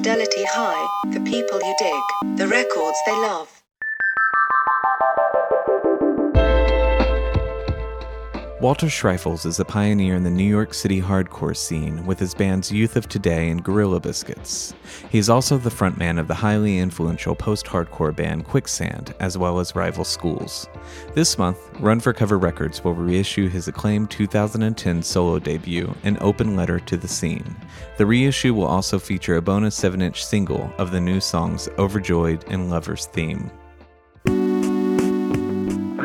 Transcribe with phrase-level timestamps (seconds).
[0.00, 3.59] Fidelity High, the people you dig, the records they love.
[8.60, 12.70] Walter Schreifels is a pioneer in the New York City hardcore scene with his bands
[12.70, 14.74] Youth of Today and Gorilla Biscuits.
[15.08, 19.60] He is also the frontman of the highly influential post hardcore band Quicksand, as well
[19.60, 20.68] as rival schools.
[21.14, 26.54] This month, Run for Cover Records will reissue his acclaimed 2010 solo debut, An Open
[26.54, 27.56] Letter to the Scene.
[27.96, 32.44] The reissue will also feature a bonus 7 inch single of the new songs Overjoyed
[32.48, 33.50] and Lover's Theme.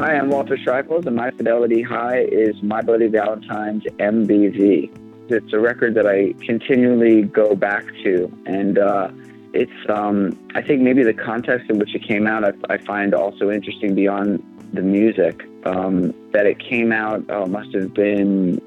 [0.00, 4.90] Hi, I'm Walter Schreifels, and my Fidelity High is My Bloody Valentine's MBV.
[5.30, 9.10] It's a record that I continually go back to, and uh,
[9.52, 13.12] it's, um, I think maybe the context in which it came out, I, I find
[13.12, 15.42] also interesting beyond the music.
[15.66, 18.58] Um, that it came out, oh, must have been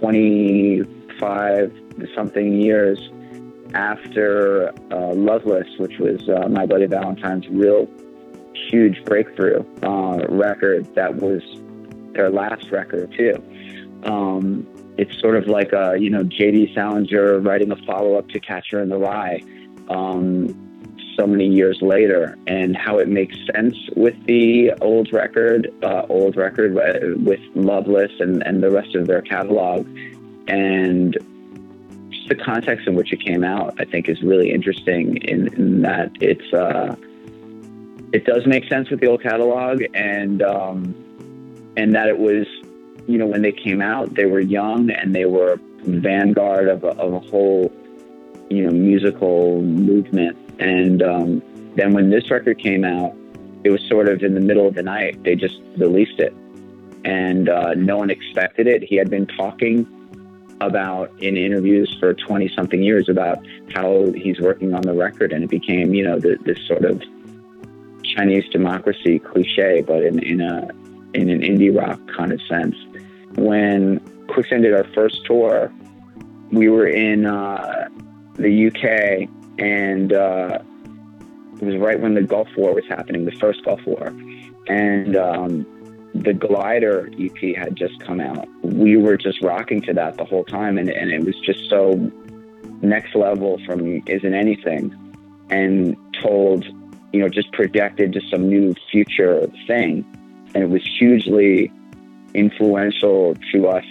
[0.00, 1.78] 25
[2.14, 3.10] something years
[3.74, 7.86] after uh, Loveless, which was uh, My Bloody Valentine's real
[8.70, 11.42] huge breakthrough uh, record that was
[12.12, 13.42] their last record too.
[14.04, 16.74] Um, it's sort of like a you know J.D.
[16.74, 19.40] Salinger writing a follow up to Catcher in the Rye
[19.88, 20.64] um,
[21.18, 26.36] so many years later, and how it makes sense with the old record, uh, old
[26.36, 29.86] record uh, with Loveless and and the rest of their catalog,
[30.48, 31.16] and
[32.10, 35.82] just the context in which it came out, I think, is really interesting in, in
[35.82, 36.52] that it's.
[36.52, 36.96] Uh,
[38.12, 40.94] it does make sense with the old catalog, and um,
[41.76, 42.46] and that it was,
[43.06, 46.88] you know, when they came out, they were young and they were vanguard of a,
[46.88, 47.72] of a whole,
[48.50, 50.36] you know, musical movement.
[50.58, 51.42] And um,
[51.76, 53.14] then when this record came out,
[53.62, 55.22] it was sort of in the middle of the night.
[55.22, 56.34] They just released it,
[57.04, 58.82] and uh, no one expected it.
[58.82, 59.86] He had been talking
[60.60, 63.38] about in interviews for 20 something years about
[63.72, 67.00] how he's working on the record and it became you know the, this sort of
[68.18, 70.68] Chinese democracy cliche, but in, in a
[71.14, 72.76] in an indie rock kind of sense.
[73.36, 75.72] When Quicksand did our first tour,
[76.50, 77.88] we were in uh,
[78.34, 79.28] the UK,
[79.58, 80.58] and uh,
[81.60, 84.08] it was right when the Gulf War was happening, the first Gulf War,
[84.66, 85.66] and um,
[86.14, 88.48] the Glider EP had just come out.
[88.62, 92.10] We were just rocking to that the whole time, and, and it was just so
[92.82, 94.94] next level from Isn't Anything,
[95.50, 96.66] and told
[97.12, 100.04] you know, just projected to some new future thing.
[100.54, 101.72] And it was hugely
[102.34, 103.84] influential to us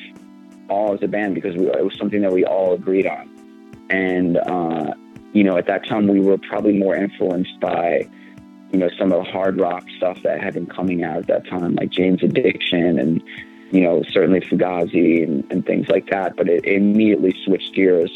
[0.69, 3.29] all as a band because we, it was something that we all agreed on.
[3.89, 4.93] And, uh,
[5.33, 8.07] you know, at that time we were probably more influenced by,
[8.71, 11.47] you know, some of the hard rock stuff that had been coming out at that
[11.47, 13.23] time, like Jane's Addiction and,
[13.71, 16.35] you know, certainly Fugazi and, and things like that.
[16.35, 18.11] But it, it immediately switched gears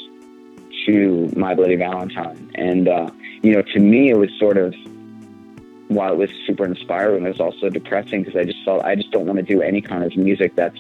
[0.85, 2.51] to My Bloody Valentine.
[2.55, 3.09] And, uh,
[3.41, 4.73] you know, to me, it was sort of
[5.87, 9.11] while it was super inspiring, it was also depressing because I just felt I just
[9.11, 10.79] don't want to do any kind of music that's,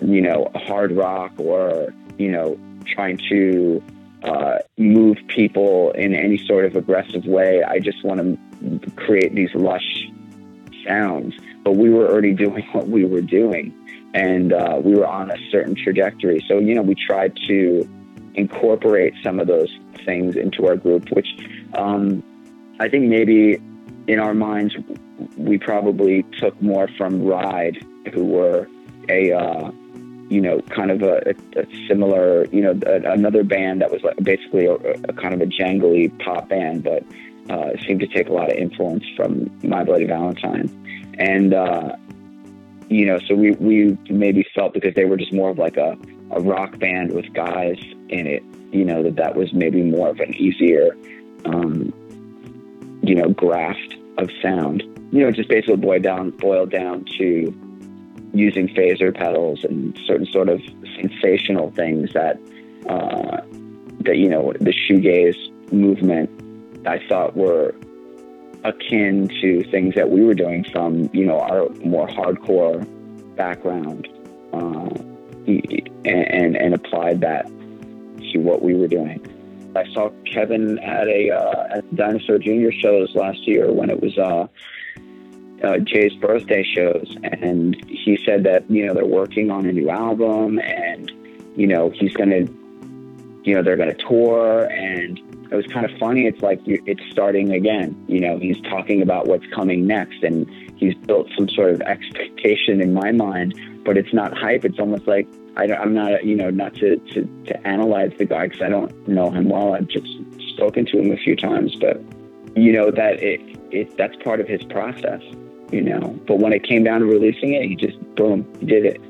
[0.00, 3.82] you know, hard rock or, you know, trying to
[4.24, 7.62] uh, move people in any sort of aggressive way.
[7.62, 10.08] I just want to create these lush
[10.86, 11.34] sounds.
[11.62, 13.72] But we were already doing what we were doing,
[14.14, 16.44] and uh, we were on a certain trajectory.
[16.48, 17.88] So, you know, we tried to
[18.34, 19.70] incorporate some of those
[20.06, 21.28] things into our group, which
[21.74, 22.22] um,
[22.80, 23.60] I think maybe
[24.06, 24.74] in our minds,
[25.36, 28.68] we probably took more from Ride, who were
[29.08, 29.70] a, uh,
[30.28, 34.16] you know, kind of a, a, similar, you know, a, another band that was like
[34.22, 37.04] basically a, a, kind of a jangly pop band, but
[37.50, 40.70] uh, seemed to take a lot of influence from My Bloody Valentine.
[41.18, 41.96] And, uh,
[42.88, 45.96] you know, so we, we maybe felt because they were just more of like a,
[46.30, 47.78] a rock band with guys
[48.08, 48.42] in it,
[48.72, 50.96] you know, that that was maybe more of an easier,
[51.44, 51.92] um,
[53.02, 54.82] you know, graft of sound.
[55.12, 57.54] You know, just basically boiled down, boiled down to
[58.34, 60.60] using phaser pedals and certain sort of
[61.00, 62.38] sensational things that,
[62.88, 63.40] uh,
[64.00, 66.30] that you know, the shoegaze movement
[66.86, 67.74] I thought were
[68.64, 72.86] akin to things that we were doing from, you know, our more hardcore
[73.36, 74.08] background,
[74.52, 74.88] uh,
[76.04, 77.50] and, and applied that
[78.34, 79.20] what we were doing.
[79.76, 84.16] I saw Kevin at a uh, at Dinosaur Junior shows last year when it was
[84.18, 84.46] uh,
[85.62, 89.90] uh, Jay's birthday shows, and he said that you know they're working on a new
[89.90, 91.10] album, and
[91.56, 92.46] you know he's gonna,
[93.44, 95.18] you know they're gonna tour, and
[95.50, 96.26] it was kind of funny.
[96.26, 98.02] It's like it's starting again.
[98.08, 102.80] You know, he's talking about what's coming next, and he's built some sort of expectation
[102.80, 104.64] in my mind, but it's not hype.
[104.64, 108.48] It's almost like I, am not, you know, not to, to, to analyze the guy
[108.48, 109.74] because I don't know him well.
[109.74, 110.06] I've just
[110.50, 112.00] spoken to him a few times, but
[112.54, 115.22] you know that it, it that's part of his process,
[115.70, 116.18] you know.
[116.26, 119.00] But when it came down to releasing it, he just boom did it.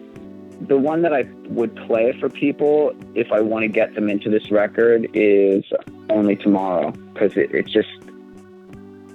[0.69, 4.31] The one that I would play for people if I want to get them into
[4.31, 5.65] this record is
[6.11, 7.89] Only Tomorrow because it, just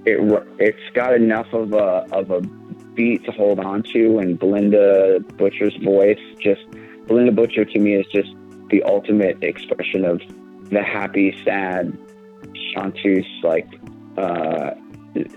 [0.05, 0.19] it
[0.59, 2.41] it's got enough of a of a
[2.93, 6.61] beat to hold on to, and Bilinda Butcher's voice just
[7.11, 8.29] Bilinda Butcher to me is just
[8.69, 10.21] the ultimate expression of
[10.69, 11.97] the happy, sad
[12.73, 13.67] chanteuse, like
[14.17, 14.71] uh,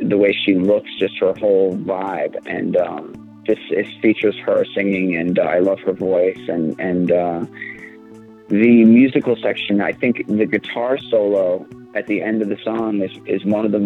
[0.01, 5.17] the way she looks, just her whole vibe, and um, this it features her singing,
[5.17, 7.45] and uh, I love her voice, and and uh,
[8.49, 9.81] the musical section.
[9.81, 11.67] I think the guitar solo
[11.97, 13.81] at the end of the song is is one of the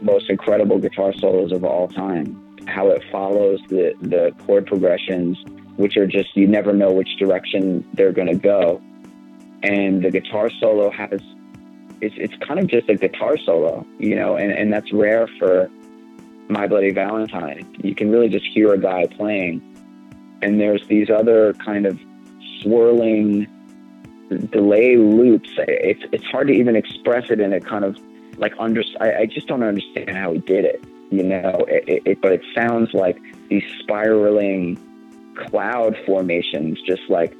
[0.00, 2.42] most incredible guitar solos of all time.
[2.66, 5.36] How it follows the the chord progressions,
[5.78, 8.80] which are just you never know which direction they're going to go
[9.62, 11.20] and the guitar solo has
[12.00, 15.68] it's it's kind of just a guitar solo, you know, and, and that's rare for
[16.48, 17.68] My Bloody Valentine.
[17.82, 19.62] You can really just hear a guy playing.
[20.42, 21.98] And there's these other kind of
[22.60, 23.48] swirling
[24.50, 25.50] delay loops.
[25.58, 27.98] It's it's hard to even express it in a kind of
[28.36, 28.82] like under.
[29.00, 31.64] I, I just don't understand how he did it, you know.
[31.68, 34.78] It, it, but it sounds like these spiraling
[35.46, 37.34] cloud formations, just like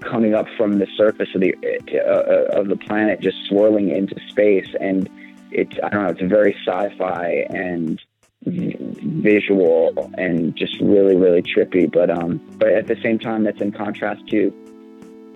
[0.00, 1.54] coming up from the surface of the
[1.94, 5.08] uh, of the planet, just swirling into space, and
[5.50, 8.00] it's I don't know, it's very sci-fi and
[8.42, 11.90] visual and just really really trippy.
[11.90, 14.52] But um, but at the same time, that's in contrast to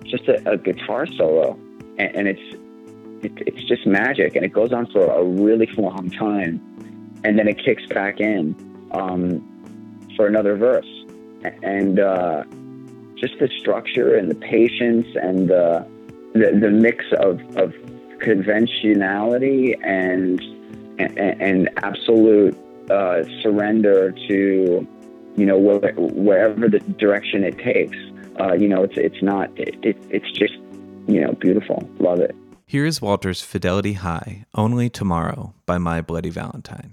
[0.05, 1.59] just a, a guitar solo,
[1.99, 2.57] and, and it's
[3.25, 6.61] it, it's just magic, and it goes on for a really long time,
[7.25, 8.55] and then it kicks back in
[8.93, 9.47] um,
[10.17, 10.89] for another verse,
[11.63, 11.99] and.
[11.99, 12.45] Uh,
[13.21, 15.87] just the structure and the patience and the
[16.33, 17.75] the, the mix of, of
[18.21, 20.41] conventionality and
[20.99, 22.57] and, and absolute
[22.91, 24.87] uh, surrender to
[25.37, 27.97] you know wh- wherever the direction it takes.
[28.39, 30.55] Uh, you know, it's it's not it, it, it's just
[31.07, 31.89] you know beautiful.
[31.99, 32.35] Love it.
[32.67, 36.93] Here is Walter's Fidelity High, Only Tomorrow by My Bloody Valentine.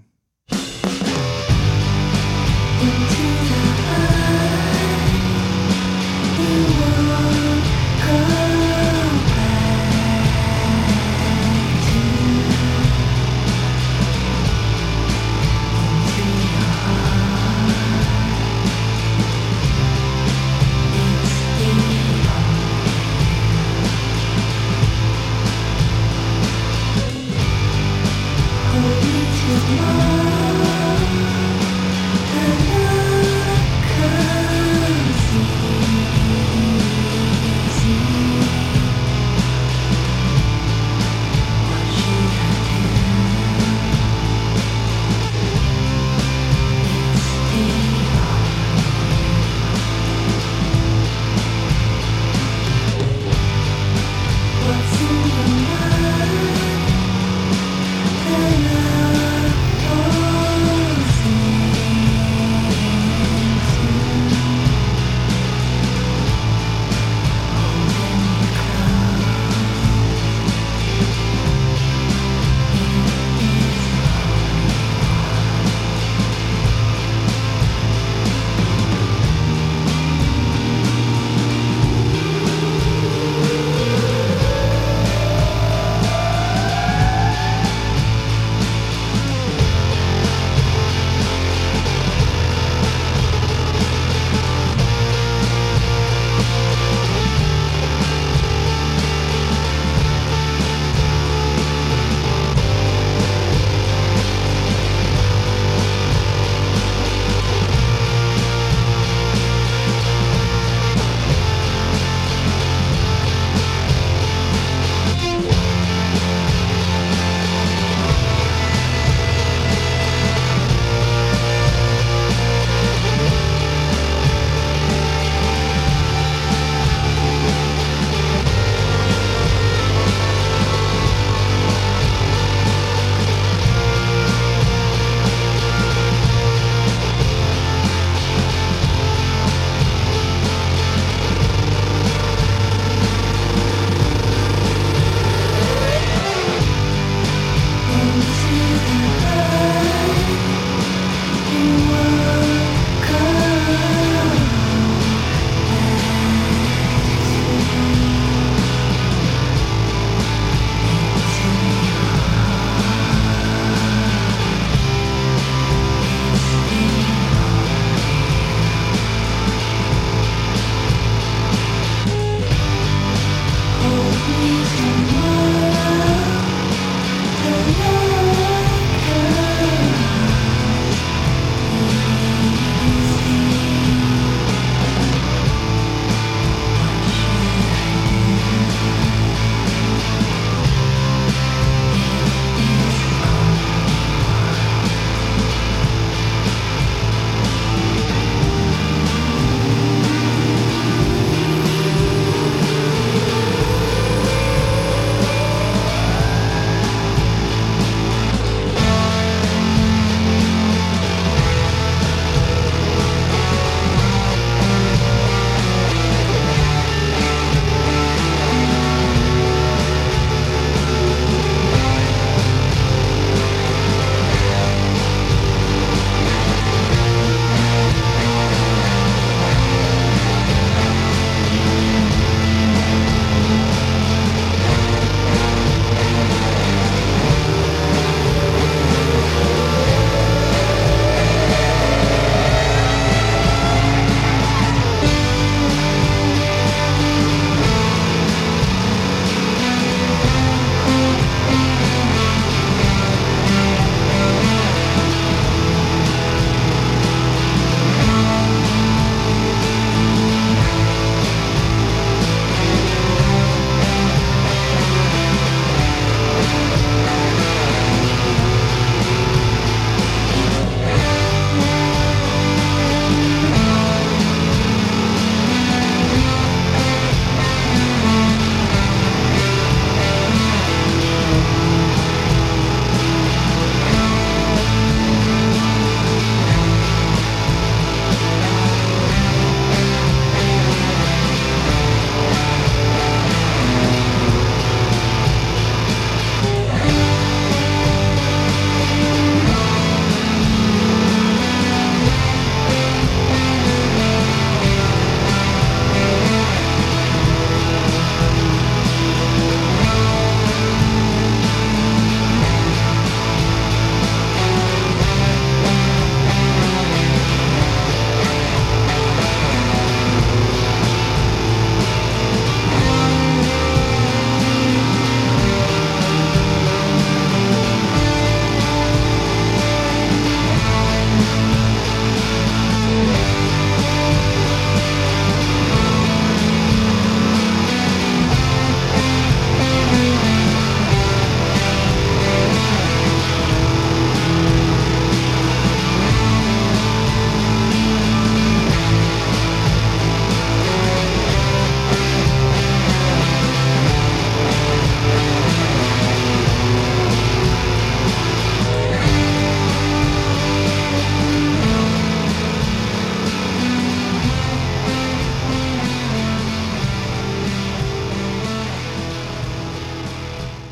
[54.68, 54.97] problems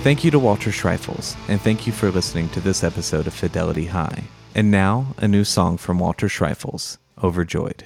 [0.05, 3.87] Thank you to Walter Schreifels, and thank you for listening to this episode of Fidelity
[3.87, 4.25] High.
[4.53, 7.85] And now, a new song from Walter Schreifels, Overjoyed.